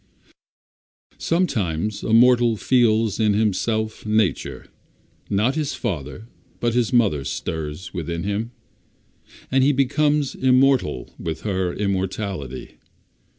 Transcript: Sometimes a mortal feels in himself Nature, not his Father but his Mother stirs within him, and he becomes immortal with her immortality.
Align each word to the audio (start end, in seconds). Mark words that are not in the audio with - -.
Sometimes 1.19 2.01
a 2.01 2.11
mortal 2.11 2.57
feels 2.57 3.19
in 3.19 3.33
himself 3.35 4.03
Nature, 4.03 4.65
not 5.29 5.53
his 5.53 5.75
Father 5.75 6.27
but 6.59 6.73
his 6.73 6.91
Mother 6.91 7.23
stirs 7.23 7.93
within 7.93 8.23
him, 8.23 8.49
and 9.51 9.63
he 9.63 9.71
becomes 9.71 10.33
immortal 10.33 11.13
with 11.19 11.41
her 11.41 11.71
immortality. 11.71 12.79